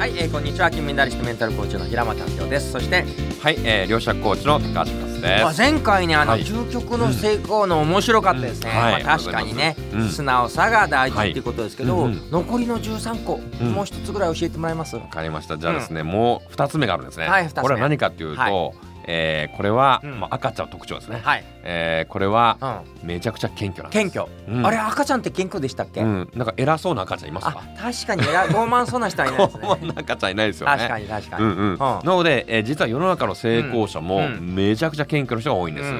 [0.00, 0.70] はい、えー、こんにちは。
[0.70, 2.72] 金メダリストメンタルコーチの平俣明夫です。
[2.72, 3.04] そして、
[3.42, 5.60] はい、えー、両者コーチの高橋克でまあ、す。
[5.60, 6.42] 前回ねあの、はい。
[6.42, 8.78] 究極の成功の面白かったですね、うん。
[8.78, 11.40] はいまあ、確かにね、うん素直さが大事ってい。
[11.40, 12.30] うことですけど、はいうんうん。
[12.30, 13.72] 残りの13個、うん。
[13.72, 14.96] もう一つぐらい教えてもらえます？
[14.96, 15.58] わかりました。
[15.58, 17.28] じゃあですね、もう二つ目があるんですね。
[17.28, 17.62] はい二つ目。
[17.64, 18.72] これは何かっていうと、は
[19.06, 20.20] えーこれは、うん。
[20.20, 21.20] まあ赤ちゃんの特徴ですね。
[21.22, 24.10] はい、えーこれはうん、めちゃくちゃ謙虚なんです。
[24.10, 24.66] 謙虚、うん。
[24.66, 27.62] あれ赤ちゃんって謙虚でしたっけ、うん、なんか偉そうな赤ちゃんいますあか？
[27.78, 28.48] 確かに偉い。
[28.48, 29.66] 傲慢そうな人はいないですね。
[29.66, 30.76] こんな赤ちゃんいないですよね。
[30.76, 35.92] 確かに確かに、うんうん、なので、えー実は世の中の成功者もめちゃくちゃ謙虚な人が多いんです。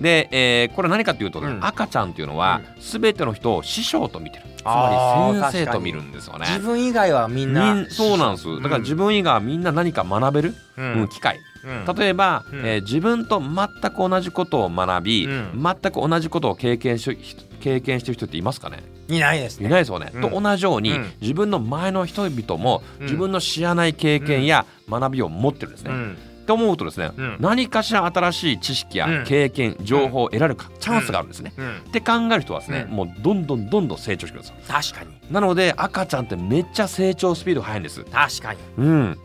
[0.00, 6.46] で、えーこれ何かというと赤ちゃんっていうのは、全ての人を師匠と見てるつまり先生と見るんですよね。
[6.48, 7.86] 自分以外はみんな。
[7.88, 8.56] そうなんです。
[8.62, 11.40] だから自分以外はみんな何か学べる、ううんん機会。
[11.64, 11.94] うん。
[11.96, 12.58] 例えば、うん。
[12.66, 15.62] えー自分と全く同じことを学び、うん。
[15.62, 17.16] 全く同じことを経験し
[17.60, 18.82] 経験してる人っていますかね？
[19.08, 19.66] いないですね。
[19.66, 20.10] いないですよね。
[20.14, 20.20] うん。
[20.22, 21.12] と同じように、うん。
[21.20, 23.06] 自分の前の人々もうん。
[23.06, 25.90] 自分の知らない経験や学びを持ってるんですね。
[26.48, 27.36] うんって思うとですね、うん。
[27.40, 29.12] 何かしら新しい知識うん。
[29.12, 31.52] や経験、情報を得られるか、チャンスがあるんですね。
[31.58, 31.76] うん。
[31.76, 32.96] って考える人はですね、うん。
[32.96, 34.74] もうどんどんどんどん成長してくるんですよ。
[34.94, 35.18] 確かに。
[35.30, 38.04] なので赤ちゃんってめっちゃ成長スピードが速いんです。
[38.04, 38.58] 確かに。
[38.78, 39.18] うん、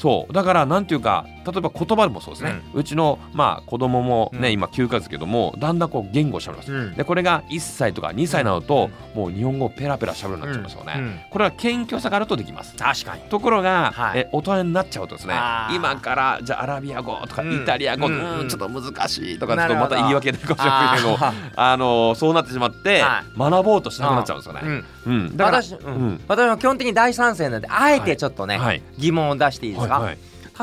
[0.00, 0.32] そう。
[0.32, 4.52] だからなんていうか例えば言葉でもそうですね、うちのまあ子供もね、うん。
[4.52, 6.94] 今9ヶ月けどもだんだんこう言語をしゃべります、うん。
[6.94, 11.20] でこれが1歳とか2歳になると、もう日本語をペラペラしゃべるようになっちゃいますよね、うん。
[11.30, 12.74] これは謙虚さがあるとできます。
[12.76, 13.22] 確かに。
[13.28, 14.20] ところが、はい。
[14.20, 15.34] え大人になっちゃうとですね
[15.72, 17.62] 今からじゃあアラビア語とかうん。
[17.62, 21.34] イタリア語、ううんんちょっと難しいとかちょっとまた言い訳出るかもしれないけどあ
[21.72, 24.60] あのそうなってしまって、は学ぼうとしなくなっちゃうんですよね。
[24.64, 24.84] うん。
[25.06, 25.94] うん、だから私、うん。
[25.94, 26.20] うん。
[26.28, 28.82] 私も基本的に大賛成なんであえてちょっとね、はい。
[28.98, 30.18] 疑問を出していいですか、はいはい。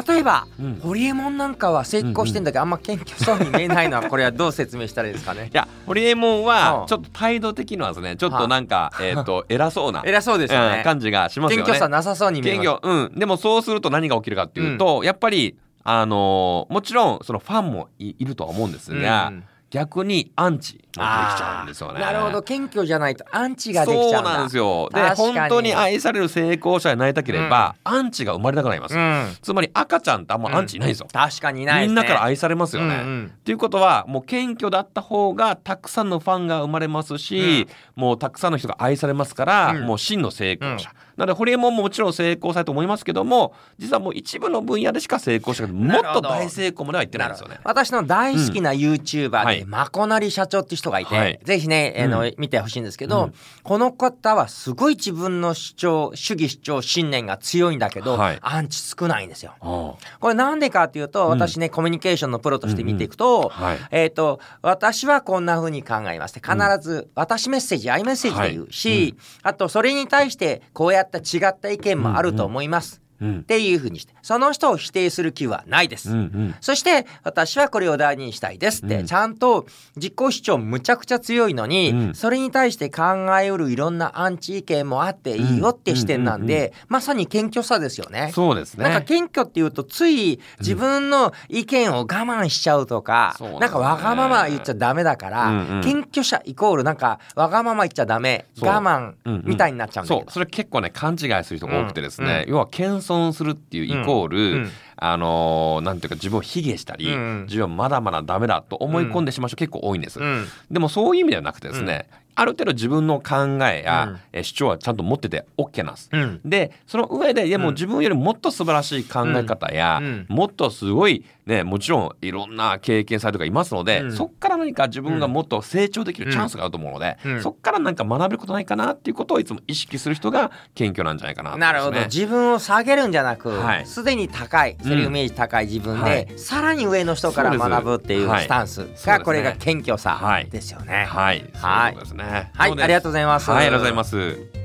[0.07, 0.75] 例えば、うん。
[0.79, 5.49] ホリエモンなんかは成功してんだけど、あんま謙虚そうに見えないのはこれはどう説明したらいいですかね？
[5.51, 6.45] いやホリエモンうん。
[6.45, 10.77] はちょっと態度的にはですねちょっとなんか、 えっ、と偉そうな、偉そうですよね。
[10.77, 11.63] うん感じがしますよね。
[11.63, 12.79] 謙虚さなさそうに見え謙ます。
[12.83, 13.19] 虚うん。
[13.19, 21.99] でもそうすると何が起きるかっていうと、やっぱりあのーもちろんそのファンもいいるとは思うんですが、うん逆にアンチもできちゃうんですよね。
[21.99, 22.41] なるほど。
[22.41, 24.29] 謙虚じゃないとアンチができちゃうんだ。
[24.29, 24.89] そうなんですよ。
[24.93, 28.97] で本当に愛される成功者になりたければ、アンチが生まれなくなります。
[28.97, 29.35] うん。
[29.41, 31.07] つまり赤ちゃんってあんまアンチいないんですよ。
[31.11, 32.95] 確かにいないです、ね、みんなから愛されますよね。
[32.95, 33.25] うんうん。
[33.35, 39.81] っていうことはもう謙虚だった方がたくさんのファンが生まれますし、もうたくさんの人が愛されますから、うん。
[39.85, 45.71] もう真の成功者、なのでホリエモンももちろん成功されると思いますけども実はもう一部の分野でしか成功してない。
[46.03, 47.59] もっと大成功まではいってないんですよね。
[47.63, 49.69] 私の大好きな YouTuber で、はい。
[49.69, 51.39] まこなり社長って人がいて、はい。
[51.43, 53.33] ぜひね、あの見てほしいんですけど、うん。
[53.63, 58.39] この方はすごい自分の主張主義主張信念が強いんだけど、はい。
[58.41, 59.53] アンチ少ないんですよ。
[59.61, 63.77] あこれなんでかっていうと私ね、コミュニケーションのプロとして見ていくと、あはい。
[63.91, 66.35] えっ、と私はこんな風に考えます。
[66.35, 69.15] 必ず私メッセージ、アイメッセージで言うし、はい。
[69.43, 76.11] あとそれに対してこうやった違った意見もあると思います、うんっていう風にしてその人を否定する気はないです。
[76.11, 76.55] うんうん。
[76.61, 79.05] そして私はこれを大事にしたいですって、うん。
[79.05, 82.15] ちゃんと自己主張むちゃくちゃ強いのに、うん。
[82.15, 83.03] それに対して考
[83.39, 88.31] えうるいろんなアンチ意見もあっていいよって視点なんで、まさに謙虚さですよね。
[88.33, 88.83] そうですね。
[88.83, 99.31] なんか謙虚っていうとつい自分の意見を我慢しちゃうとか、そうなんなんかわがまま言っちゃダメだから、うんうん謙虚者イコールなんかわがまま言っちゃダメ我慢う。
[99.31, 100.31] んうんみたいになっちゃうんだけど、そう。
[100.31, 104.71] それ結構ね勘違いする人が多くてですね、う要は謙遜するっていうイコール、うん。
[104.99, 107.45] あのーなんていうか自分を卑下したり、うん。
[107.45, 110.45] 自分はまだまだダメだと思い込んでしまう人結構多いんです、うん。
[110.71, 114.19] でもそういう意味ではなくてですね、ある程度自分の考えや、うん。
[114.31, 116.09] え主張はちゃんと持ってて OK なんです。
[116.13, 116.39] うん。
[116.45, 117.73] でその上ででもうん。
[117.73, 120.25] 自分よりもっと素晴らしい考え方や、うん。
[120.29, 124.13] もっとすごいねもちろんいろんな経験される方がいますので、うん。
[124.15, 127.41] そっから何か自分がもっと成長できるチャンスがあると思うので、うん。
[127.41, 131.73] そっから何か学べることないかなっていうことをいつも意識する人が謙虚なんじゃないかなと思いな。
[131.73, 131.99] るほど。
[132.01, 133.85] 自分を下げるんじゃなくはい。
[133.87, 136.27] すで、に高いセルフイメージ高い自分で、はい。
[136.37, 138.43] さらに上の人から学ぶっていうはい。
[138.43, 140.49] スタンスがこれが謙虚さはい。
[140.49, 141.05] ですよね。
[141.05, 141.93] はい、はい。
[141.93, 142.26] そうですね。
[142.27, 143.49] はい、そうですありがとうございます。
[143.49, 144.56] はい、ありがとうございます。